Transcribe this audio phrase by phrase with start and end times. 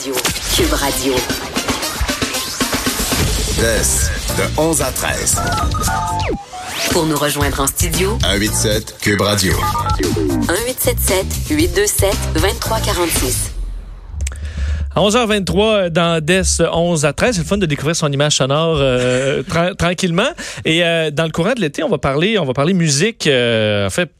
[0.00, 0.14] Radio.
[0.56, 1.14] Cube Radio.
[4.38, 5.36] de 11 à 13.
[6.92, 9.52] Pour nous rejoindre en studio, 187 Cube Radio.
[9.98, 13.49] 1877 827 2346.
[14.92, 18.78] À 11h23 dans DES 11 à 13, c'est le fun de découvrir son image sonore
[18.80, 20.28] euh, tra tranquillement.
[20.64, 23.86] Et euh, dans le courant de l'été, on va parler, on va parler musique, euh,
[23.86, 24.10] en fait,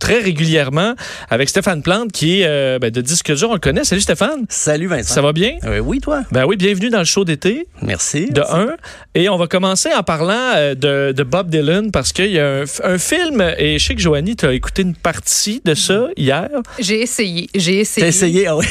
[0.00, 0.94] très régulièrement
[1.30, 3.50] avec Stéphane Plante, qui est euh, ben, de disque dur.
[3.50, 3.84] On le connaît.
[3.84, 4.46] Salut Stéphane.
[4.48, 5.14] Salut Vincent.
[5.14, 5.58] Ça va bien?
[5.62, 6.22] Euh, oui, toi?
[6.32, 7.68] Ben oui, bienvenue dans le show d'été.
[7.80, 8.28] Merci.
[8.28, 8.74] De un.
[9.14, 12.62] Et on va commencer en parlant euh, de, de Bob Dylan parce qu'il y a
[12.62, 16.08] un, un, film, et je sais que Joanie, tu as écouté une partie de ça
[16.16, 16.48] hier.
[16.80, 17.48] J'ai essayé.
[17.54, 18.04] J'ai essayé.
[18.04, 18.66] T'as essayé, ah oui.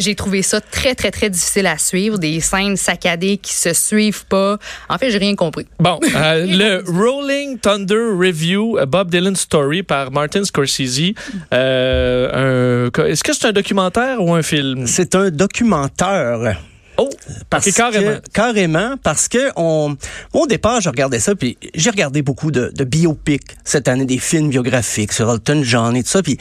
[0.00, 2.18] J'ai trouvé ça très, très, très difficile à suivre.
[2.18, 4.58] Des scènes saccadées qui se suivent pas.
[4.88, 5.66] En fait, j'ai rien compris.
[5.78, 11.12] Bon, euh, le Rolling Thunder Review, Bob Dylan Story par Martin Scorsese.
[11.52, 14.86] Euh, Est-ce que c'est un documentaire ou un film?
[14.86, 16.56] C'est un documentaire.
[17.02, 17.08] Oh,
[17.48, 18.18] parce que, carrément.
[18.34, 19.96] carrément, parce que on,
[20.34, 24.18] au départ, je regardais ça, puis j'ai regardé beaucoup de, de biopics cette année, des
[24.18, 26.36] films biographiques sur Elton John et tout ça, puis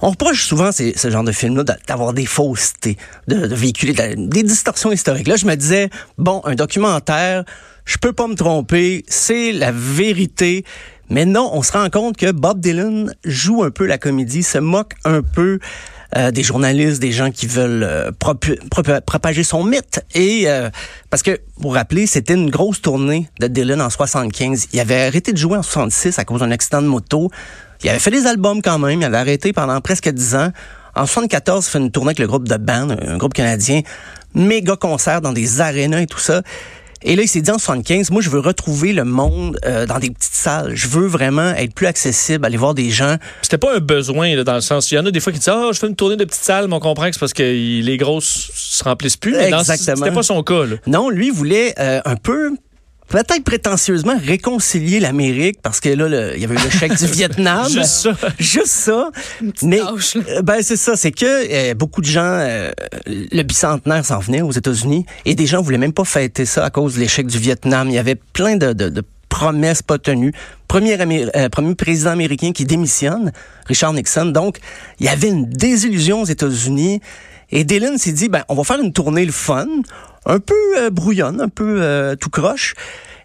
[0.00, 4.14] on reproche souvent ces, ce genre de films-là d'avoir des faussetés, de, de véhiculer de,
[4.16, 5.28] des distorsions historiques.
[5.28, 7.44] Là, je me disais, bon, un documentaire,
[7.84, 10.64] je peux pas me tromper, c'est la vérité.
[11.10, 14.58] Mais non, on se rend compte que Bob Dylan joue un peu la comédie, se
[14.58, 15.58] moque un peu
[16.16, 20.00] euh, des journalistes, des gens qui veulent euh, propager son mythe.
[20.14, 20.70] Et euh,
[21.10, 24.68] parce que, vous vous rappelez, c'était une grosse tournée de Dylan en 75.
[24.72, 27.30] Il avait arrêté de jouer en 66 à cause d'un accident de moto.
[27.82, 29.02] Il avait fait des albums quand même.
[29.02, 30.52] Il avait arrêté pendant presque 10 ans.
[30.94, 33.82] En 74, il fait une tournée avec le groupe de band, un groupe canadien.
[34.34, 36.42] Méga concert dans des arénas et tout ça.
[37.02, 39.98] Et là, il s'est dit en 75, moi, je veux retrouver le monde euh, dans
[39.98, 40.74] des petites salles.
[40.74, 43.16] Je veux vraiment être plus accessible, aller voir des gens.
[43.42, 44.90] C'était pas un besoin, là, dans le sens.
[44.90, 46.24] Il y en a des fois qui disent, ah, oh, je fais une tournée de
[46.24, 49.32] petites salles, mais on comprend que c'est parce que les grosses se remplissent plus.
[49.32, 49.96] Mais Exactement.
[49.96, 50.76] C'était pas son cas, là.
[50.86, 52.56] Non, lui voulait euh, un peu
[53.08, 57.68] peut-être prétentieusement réconcilier l'Amérique parce que là il y avait eu le chèque du Vietnam.
[57.68, 58.12] Juste ça.
[58.38, 59.10] Juste ça.
[59.62, 62.70] Mais euh, ben c'est ça c'est que euh, beaucoup de gens euh,
[63.06, 66.70] le bicentenaire s'en venait aux États-Unis et des gens voulaient même pas fêter ça à
[66.70, 67.88] cause de l'échec du Vietnam.
[67.88, 70.32] Il y avait plein de, de, de promesses pas tenues.
[70.66, 70.98] Premier,
[71.36, 73.32] euh, premier président américain qui démissionne
[73.66, 74.26] Richard Nixon.
[74.26, 74.58] Donc
[75.00, 77.00] il y avait une désillusion aux États-Unis
[77.50, 79.66] et Dylan s'est dit ben on va faire une tournée le fun
[80.28, 82.74] un peu euh, brouillonne, un peu euh, tout croche.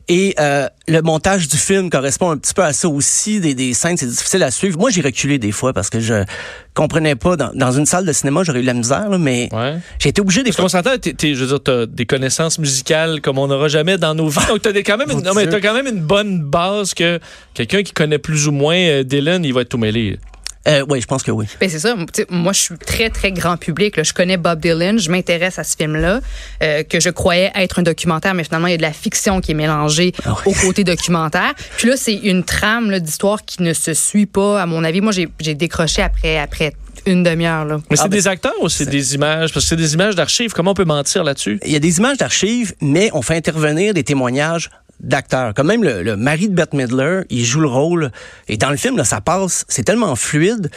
[0.10, 3.40] Et euh, le montage du film correspond un petit peu à ça aussi.
[3.40, 4.78] Des, des scènes, c'est difficile à suivre.
[4.78, 6.26] Moi, j'ai reculé des fois parce que je
[6.74, 7.38] comprenais pas.
[7.38, 9.78] Dans, dans une salle de cinéma, j'aurais eu la misère, là, mais ouais.
[10.00, 10.82] j'ai été obligé des parce fois.
[10.82, 14.14] Parce qu'on s'entend, je veux dire, t'as des connaissances musicales comme on n'aura jamais dans
[14.14, 14.46] nos vies.
[14.50, 17.22] Donc, t'as quand même, une, non, mais t'as quand même une bonne base que
[17.54, 20.20] quelqu'un qui connaît plus ou moins Dylan, il va être tout mêlé.
[20.68, 21.46] Euh, oui, je pense que oui.
[21.60, 21.96] Ben c'est ça.
[22.30, 23.98] moi, je suis très, très grand public.
[23.98, 24.04] Là.
[24.04, 24.98] Je connais Bob Dylan.
[24.98, 26.22] Je m'intéresse à ce film-là,
[26.62, 29.42] euh, que je croyais être un documentaire, mais finalement, il y a de la fiction
[29.42, 30.54] qui est mélangée Ah oui.
[30.54, 31.54] au côté documentaire.
[31.78, 35.02] Puis là, c'est une trame d'histoire qui ne se suit pas, à mon avis.
[35.02, 36.74] Moi, j'ai décroché après, après
[37.06, 37.66] une demi-heure.
[37.66, 37.80] Là.
[37.90, 39.52] Mais c'est Ah, ben, des acteurs ou c'est des images?
[39.52, 40.54] Parce que c'est des images d'archives.
[40.54, 41.60] Comment on peut mentir là-dessus?
[41.66, 44.70] Il y a des images d'archives, mais on fait intervenir des témoignages
[45.04, 45.54] d'acteurs.
[45.54, 48.12] Comme même le, le, mari de Bette Midler, il joue le rôle.
[48.48, 50.72] Et dans le film, là, ça passe, c'est tellement fluide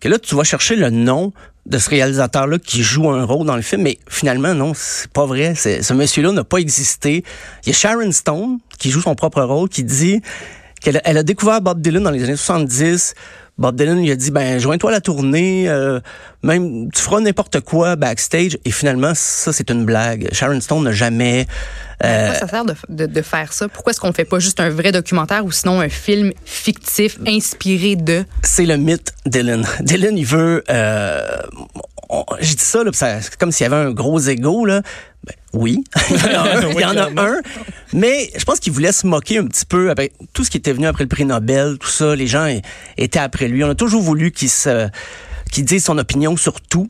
[0.00, 1.32] que là, tu vas chercher le nom
[1.66, 5.26] de ce réalisateur-là qui joue un rôle dans le film, mais finalement, non, c'est pas
[5.26, 5.54] vrai.
[5.54, 7.22] Ce monsieur-là n'a pas existé.
[7.64, 10.20] Il y a Sharon Stone, qui joue son propre rôle, qui dit
[10.80, 13.14] qu'elle elle a découvert Bob Dylan dans les années 70.
[13.60, 16.00] Bob Dylan lui a dit, ben, joins-toi à la tournée, euh,
[16.42, 18.56] même, tu feras n'importe quoi backstage.
[18.64, 20.30] Et finalement, ça, c'est une blague.
[20.32, 21.46] Sharon Stone n'a jamais...
[22.02, 23.68] Euh, Pourquoi ça sert de, de, de faire ça?
[23.68, 27.96] Pourquoi est-ce qu'on fait pas juste un vrai documentaire ou sinon un film fictif inspiré
[27.96, 28.24] de?
[28.42, 29.66] C'est le mythe Dylan.
[29.80, 30.64] Dylan, il veut...
[30.70, 31.20] Euh,
[32.40, 34.80] J'ai dit ça, là, c'est comme s'il y avait un gros ego, là.
[35.22, 37.40] Ben, oui, il y en a un,
[37.92, 40.72] mais je pense qu'il voulait se moquer un petit peu avec tout ce qui était
[40.72, 42.14] venu après le prix Nobel, tout ça.
[42.14, 42.46] Les gens
[42.96, 43.64] étaient après lui.
[43.64, 44.88] On a toujours voulu qu'il se,
[45.50, 46.88] qu'il dise son opinion sur tout.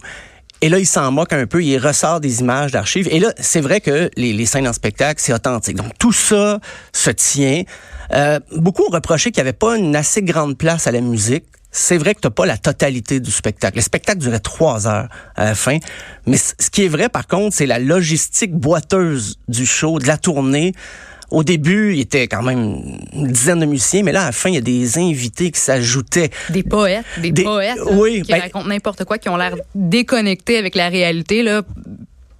[0.62, 3.08] Et là, il s'en moque un peu, il ressort des images d'archives.
[3.10, 5.76] Et là, c'est vrai que les, les, scènes en spectacle, c'est authentique.
[5.76, 6.60] Donc, tout ça
[6.92, 7.62] se tient.
[8.12, 11.44] Euh, beaucoup ont reproché qu'il n'y avait pas une assez grande place à la musique.
[11.72, 13.76] C'est vrai que t'as pas la totalité du spectacle.
[13.76, 15.78] Le spectacle durait trois heures à la fin.
[16.26, 20.16] Mais ce qui est vrai, par contre, c'est la logistique boiteuse du show, de la
[20.18, 20.72] tournée.
[21.30, 22.82] Au début, il était quand même
[23.12, 25.60] une dizaine de musiciens, mais là, à la fin, il y a des invités qui
[25.60, 26.30] s'ajoutaient.
[26.48, 30.58] Des poètes, des, Des- poètes oui, qui ben- racontent n'importe quoi, qui ont l'air déconnectés
[30.58, 31.62] avec la réalité, là,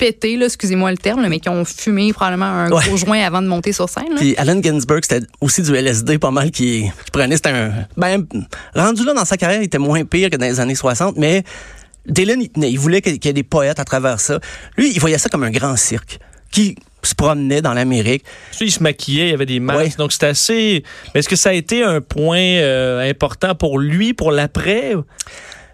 [0.01, 2.85] pétés, là, excusez-moi le terme, là, mais qui ont fumé probablement un Ouais.
[2.87, 4.09] gros joint avant de monter sur scène.
[4.11, 4.17] là.
[4.17, 7.37] Puis Allen Ginsberg, c'était aussi du LSD pas mal qui, qui prenait.
[7.37, 7.73] C'était un...
[7.97, 8.27] Ben,
[8.75, 11.45] rendu là dans sa carrière, il était moins pire que dans les années 60, mais
[12.07, 14.41] Dylan, il, voulait qu'il y ait des poètes à travers ça.
[14.77, 16.19] Lui, il voyait ça comme un grand cirque
[16.51, 18.25] qui se promenait dans l'Amérique.
[18.53, 19.81] Tu sais, il se maquillait, il y avait des masques.
[19.81, 19.95] Ouais.
[19.99, 20.83] Donc, c'était assez.
[21.15, 24.95] Mais est-ce que ça a été un point euh, important pour lui, pour l'après?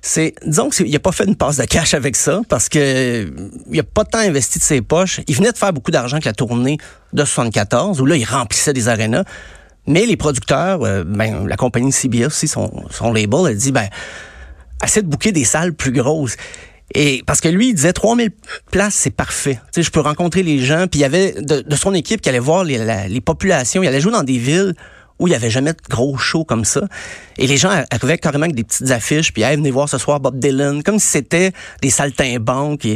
[0.09, 3.31] C'est, disons qu'il n'a pas fait une passe de cash avec ça parce que euh,
[3.73, 5.21] il a pas tant investi de ses poches.
[5.27, 6.79] Il venait de faire beaucoup d'argent avec la tournée
[7.13, 9.25] de 74 où là, il remplissait des arénas.
[9.89, 13.89] Mais les producteurs, euh, ben, la compagnie CBS aussi, son, son label, a dit, ben,
[14.85, 16.37] essaie de booker des salles plus grosses.
[16.95, 18.31] Et parce que lui, il disait 3000
[18.71, 19.59] places, c'est parfait.
[19.73, 20.87] Tu sais, je peux rencontrer les gens.
[20.89, 23.83] Puis il y avait de, de son équipe qui allait voir les, les populations.
[23.83, 24.73] Il allait jouer dans des villes
[25.19, 26.83] où il n'y avait jamais de gros shows comme ça.
[27.39, 30.21] Et les gens arrivaient carrément avec des petites affiches, puis hey, venez voir ce soir
[30.21, 31.53] Bob Dylan, comme si c'était
[31.83, 32.87] des saltimbanques.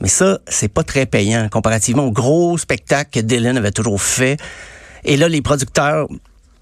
[0.00, 4.38] Mais ça, c'est pas très payant comparativement au gros spectacle que Dylan avait toujours fait.
[5.04, 6.08] Et là, les producteurs,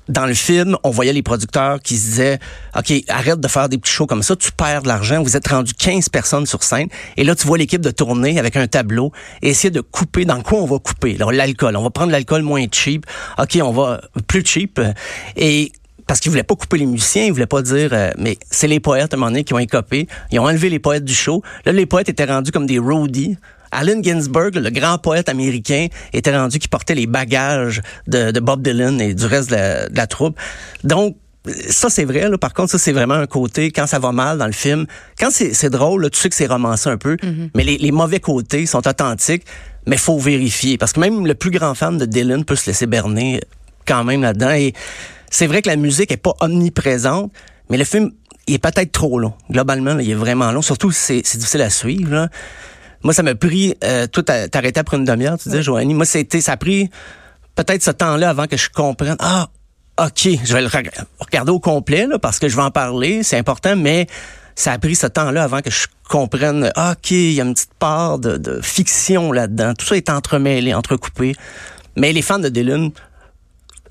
[0.09, 2.39] dans le film, on voyait les producteurs qui se disaient,
[2.77, 5.49] OK, arrête de faire des petits shows comme ça, tu perds de l'argent, vous êtes
[5.49, 6.89] rendu 15 personnes sur scène.
[7.17, 9.13] Et là, tu vois l'équipe de tournée avec un tableau
[9.43, 10.25] et essayer de couper.
[10.25, 11.17] Dans quoi on va couper?
[11.19, 11.77] L'alcool.
[11.77, 13.07] On va prendre l'alcool moins cheap.
[13.39, 14.81] OK, on va plus cheap.
[15.37, 15.73] Et
[16.07, 18.81] parce qu'ils voulaient pas couper les musiciens, ils voulaient pas dire, euh, mais c'est les
[18.81, 20.09] poètes à un moment donné qui ont écopé.
[20.31, 21.43] Ils ont enlevé les poètes du show.
[21.65, 23.37] Là, les poètes étaient rendus comme des roadies.
[23.73, 28.63] Allen Ginsberg, le grand poète américain, était rendu qui portait les bagages de, de Bob
[28.63, 30.39] Dylan et du reste de la, de la troupe.
[30.85, 31.17] Donc,
[31.69, 32.29] ça, c'est vrai.
[32.29, 32.39] Là.
[32.39, 34.87] Par contre, ça, c'est vraiment un côté, quand ça va mal dans le film,
[35.19, 37.17] quand c'est drôle, là, tu sais que c'est romancé un peu,
[37.55, 39.45] mais les, les mauvais côtés sont authentiques,
[39.87, 40.79] mais faut vérifier.
[40.79, 43.41] Parce que même le plus grand fan de Dylan peut se laisser berner
[43.87, 44.53] quand même là-dedans.
[44.53, 44.73] Et
[45.31, 47.33] c'est vrai que la musique est pas omniprésente,
[47.71, 48.13] mais le film,
[48.47, 49.35] il est peut-être trop long.
[49.51, 50.63] Globalement, là, il est vraiment long.
[50.63, 52.13] Surtout, c'est c'est difficile à suivre.
[52.13, 52.29] Là.
[53.05, 55.95] Moi, ça m'a pris, euh, tout à- t'arrêtais après une demi-heure, tu disais, Joanie.
[55.95, 56.89] Moi, c'était, ça a pris
[57.55, 59.17] peut-être ce temps-là avant que je comprenne.
[59.19, 59.49] Ah,
[60.01, 63.23] OK, je vais le reg- regarder au complet, là, parce que je vais en parler,
[63.23, 64.07] c'est important, mais
[64.55, 67.55] ça a pris ce temps-là avant que je comprenne, ah, OK, il y a une
[67.55, 69.75] petite part de, de fiction là-dedans.
[69.75, 71.35] Tout ça est entremêlé, entrecoupé.
[71.97, 72.91] Mais les fans de Dylan,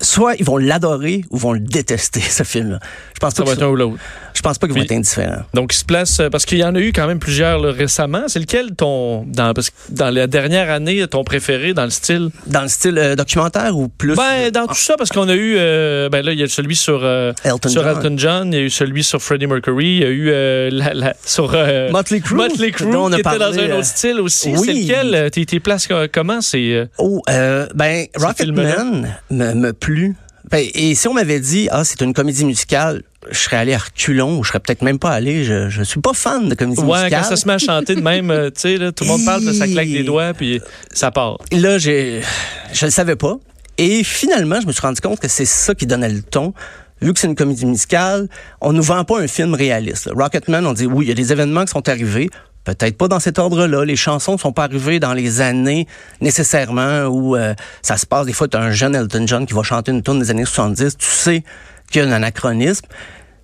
[0.00, 2.78] soit ils vont l'adorer ou vont le détester, ce film-là.
[3.14, 3.98] Je pense Ça pas va être un ou l'autre.
[4.34, 5.42] Je pense pas qu'ils vont être indifférents.
[5.54, 7.72] Donc, il se place, euh, parce qu'il y en a eu quand même plusieurs là,
[7.72, 8.24] récemment.
[8.28, 12.30] C'est lequel ton, dans, parce que dans la dernière année, ton préféré dans le style?
[12.46, 14.14] Dans le style euh, documentaire ou plus?
[14.16, 16.76] Ben, dans tout ça, parce qu'on a eu, euh, ben là, il y a celui
[16.76, 17.96] sur, euh, Elton sur John.
[17.96, 20.70] Elton John, il y a eu celui sur Freddie Mercury, il y a eu euh,
[20.72, 23.58] la, la- sur euh, Motley Crue, Motley Crue, dont on a qui était dans parlé,
[23.64, 24.50] un euh, autre style aussi.
[24.56, 24.66] oui.
[24.66, 25.14] C'est lequel?
[25.14, 26.40] euh, Tes, places euh, comment?
[26.40, 28.06] C'est euh, Oh, euh, ben?
[28.16, 30.16] Rocketman me, me plut.
[30.52, 33.78] Ben, et si on m'avait dit, ah, c'est une comédie musicale, je serais allé à
[33.78, 35.44] reculons ou je serais peut-être même pas allé.
[35.44, 37.22] Je, je suis pas fan de comédie ouais, musicale.
[37.22, 39.24] quand ça se met à chanter de même, euh, tu sais, là, tout le monde
[39.24, 40.60] parle, puis ça claque des doigts, puis
[40.92, 41.38] ça part.
[41.52, 42.20] Là, j'ai,
[42.74, 43.38] je le savais pas.
[43.78, 46.52] Et finalement, je me suis rendu compte que c'est ça qui donnait le ton.
[47.00, 48.28] Vu que c'est une comédie musicale,
[48.60, 50.10] on nous vend pas un film réaliste.
[50.14, 52.28] Rocketman, on dit oui, il y a des événements qui sont arrivés.
[52.64, 53.84] Peut-être pas dans cet ordre-là.
[53.84, 55.86] Les chansons sont pas arrivées dans les années
[56.20, 58.26] nécessairement où euh, ça se passe.
[58.26, 60.44] Des fois, tu as un jeune Elton John qui va chanter une tune des années
[60.44, 60.96] 70.
[60.96, 61.42] Tu sais
[61.90, 62.86] qu'il y a un anachronisme.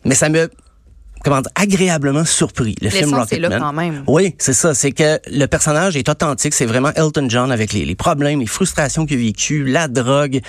[0.04, 0.48] Mais ça me
[1.24, 3.58] comment dire, agréablement surpris, le film là Rocketman.
[3.58, 4.04] quand même.
[4.06, 4.74] Oui, c'est ça.
[4.74, 6.54] C'est que le personnage est authentique.
[6.54, 10.40] C'est vraiment Elton John avec les, les problèmes, les frustrations qu'il a vécues, la drogue,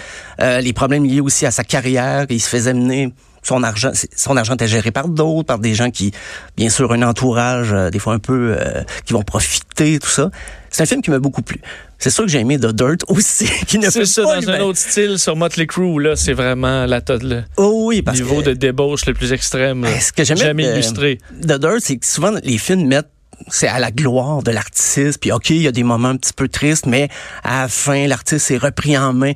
[0.41, 2.25] euh, les problèmes liés aussi à sa carrière.
[2.29, 3.13] Il se faisait mener
[3.49, 3.91] son argent.
[4.15, 6.11] Son argent était géré par d'autres, par des gens qui,
[6.55, 10.29] bien sûr, un entourage, euh, des fois un peu, euh, qui vont profiter, tout ça.
[10.71, 11.59] C'est un film qui m'a beaucoup plu.
[11.97, 14.59] C'est sûr que j'ai aimé The Dirt aussi, qui ne C'est ça, pas dans un
[14.61, 18.45] autre style, sur Motley Crue, là, c'est vraiment la, le Oh oui, parce niveau que
[18.49, 19.83] de débauche le plus extrême.
[19.83, 19.99] là.
[19.99, 21.17] Ce que j'aimais Jamais de- illustré.
[21.41, 23.09] The Dirt, c'est que souvent les films mettent
[23.47, 26.33] c'est à la gloire de l'artiste, puis ok, il y a des moments un petit
[26.33, 27.07] peu tristes, mais
[27.43, 29.31] à la fin, l'artiste est repris en main.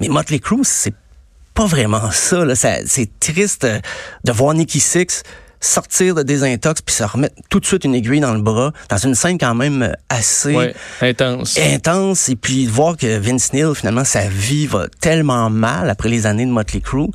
[0.00, 0.94] Mais Motley Crue, c'est
[1.58, 2.44] pas vraiment ça.
[2.44, 2.54] là.
[2.54, 3.80] Ça- c'est triste euh,
[4.24, 5.22] de voir Nicky Six
[5.60, 8.96] sortir de désintox puis se remettre tout de suite une aiguille dans le bras dans
[8.96, 10.72] une scène quand même euh, assez Ouais,
[11.02, 11.58] intense.
[11.58, 16.08] intense et puis de voir que Vince Neil finalement sa vie va tellement mal après
[16.10, 17.08] les années de Motley Crue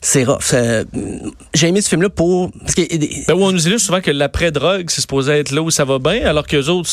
[0.00, 0.38] c'est rough.
[0.54, 0.84] Euh,
[1.54, 2.50] J'ai aimé ce film-là pour...
[2.52, 2.82] Parce que,
[3.26, 5.98] Ben oui, on nous illustre souvent que l'après-drogue, c'est supposé être là où ça va
[5.98, 6.88] bien, alors que les autres,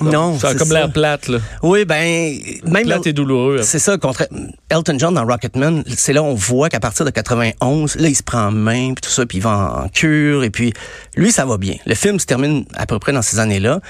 [0.00, 1.28] Non, ça a c'est comme l'air plate.
[1.28, 1.38] Là.
[1.62, 2.38] oui, ben...
[2.64, 3.60] Même Plate et douloureux.
[3.62, 4.28] C'est ça, contre
[4.68, 8.22] Elton John dans Rocketman, c'est là on voit qu'à partir de 91, là il se
[8.22, 10.72] prend en main puis tout ça, puis il va en cure et puis
[11.16, 11.76] lui ça va bien.
[11.86, 13.80] Le film se termine à peu près dans ces années-là,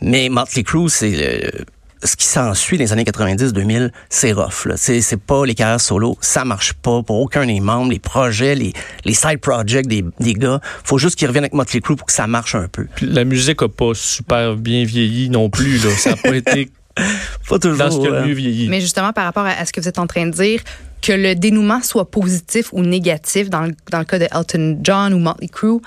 [0.00, 1.50] mais Motley Crue c'est
[2.06, 4.68] ce qui s'ensuit les années 90-2000, c'est rough.
[4.76, 8.54] C'est c'est pas les carrières solo, ça marche pas pour aucun des membres, les projets,
[8.54, 8.72] les,
[9.04, 10.60] les side projects des, des gars.
[10.84, 12.86] Faut juste qu'ils reviennent avec Motley Crue pour que ça marche un peu.
[12.94, 15.78] Puis la musique a pas super bien vieilli non plus.
[15.78, 15.90] Là.
[15.96, 16.70] Ça n'a pas été
[17.48, 17.76] Pas toujours.
[17.78, 18.68] dans ce qui a le mieux vieilli.
[18.68, 20.60] Mais justement, par rapport à, à ce que vous êtes en train de dire,
[21.02, 25.14] que le dénouement soit positif ou négatif, dans le, dans le cas de Elton John
[25.14, 25.80] ou Motley Crue,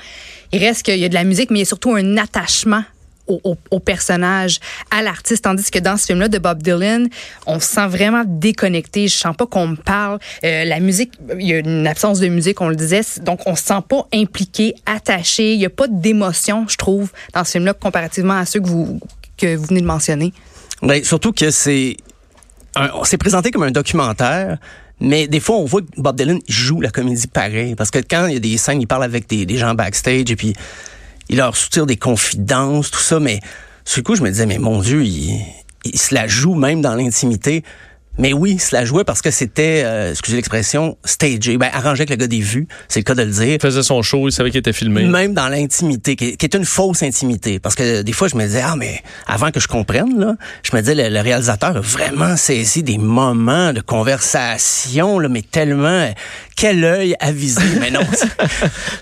[0.51, 2.83] il reste qu'il y a de la musique, mais il y a surtout un attachement
[3.29, 4.59] au, personnage,
[4.91, 7.07] à l'artiste, tandis que dans ce film-là de Bob Dylan,
[7.45, 9.07] on se sent vraiment déconnecté.
[9.07, 10.19] Je sens pas qu'on me parle.
[10.43, 13.55] Euh, la musique, il y a une absence de musique, on le disait, donc on
[13.55, 15.53] se sent pas impliqué, attaché.
[15.53, 19.00] Il y a pas d'émotion, je trouve, dans ce film-là, comparativement à ceux que vous
[19.38, 20.33] que vous venez de mentionner.
[20.81, 21.98] Ben, surtout que c'est
[23.03, 24.57] s'est présenté comme un documentaire,
[25.00, 28.27] mais des fois on voit que Bob Dylan joue la comédie pareil, parce que quand
[28.27, 30.53] il y a des scènes, il parle avec des, des gens backstage et puis
[31.29, 33.39] il leur soutire des confidences, tout ça, mais
[33.86, 35.39] sur le coup je me disais mais mon Dieu, il,
[35.86, 37.63] il se la joue même dans l'intimité.
[38.17, 42.01] Mais oui, il se la jouait parce que c'était, euh, excusez l'expression, stagé, ben arrangé
[42.01, 43.48] avec le gars des vues, c'est le cas de le dire.
[43.53, 45.05] Il faisait son show, il savait qu'il était filmé.
[45.05, 47.59] Même dans l'intimité, qui, est- qui est une fausse intimité.
[47.59, 50.36] Parce que des fois, je me disais, ah, mais avant que je comprenne, là,
[50.69, 55.41] je me disais, le, le réalisateur a vraiment saisi des moments de conversation, là, mais
[55.41, 56.12] tellement,
[56.60, 57.62] quel œil avisé.
[57.80, 58.01] Mais non,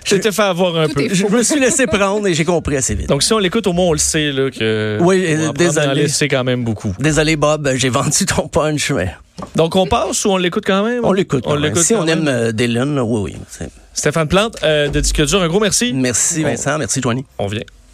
[0.04, 1.08] Je t'ai fait avoir un Tout peu.
[1.12, 3.08] je me suis laissé prendre et j'ai compris assez vite.
[3.08, 6.02] Donc si on l'écoute, au moins on le sait là, que Oui, on désolé.
[6.02, 6.94] laisser quand même beaucoup.
[6.98, 9.14] Désolé, Bob, j'ai vendu ton punch, mais
[9.56, 11.04] Donc on passe ou on l'écoute quand même?
[11.04, 11.42] on l'écoute.
[11.46, 11.64] On quand même.
[11.64, 12.20] l'écoute Si quand on même.
[12.20, 13.36] aime euh, Dylan, là, oui, oui.
[13.48, 15.92] c'est- Stéphane Plante euh, de Disque dur, un gros merci.
[15.92, 16.78] Merci, Vincent.
[16.78, 17.24] Merci, Joanie.
[17.38, 17.62] On vient.